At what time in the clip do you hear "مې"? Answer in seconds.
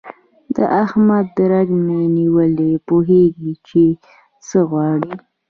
1.85-2.01